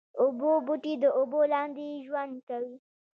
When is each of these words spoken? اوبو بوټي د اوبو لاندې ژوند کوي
اوبو 0.21 0.51
بوټي 0.65 0.93
د 1.03 1.05
اوبو 1.17 1.39
لاندې 1.53 1.87
ژوند 2.05 2.35
کوي 2.47 2.75